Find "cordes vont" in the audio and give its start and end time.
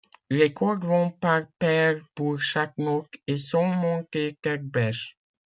0.51-1.11